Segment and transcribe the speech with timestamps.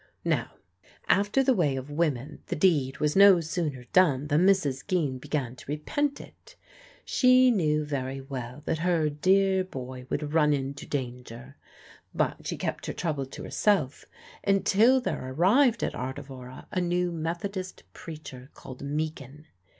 [0.25, 0.53] Now,
[1.09, 4.81] after the way of women, the deed was no sooner done than Mrs.
[4.87, 6.55] Geen began to repent it.
[7.05, 11.55] She knew very well that her dear boy would run into danger;
[12.15, 14.05] but she kept her trouble to herself
[14.43, 19.45] until there arrived at Ardevora a new Methodist preacher called Meakin.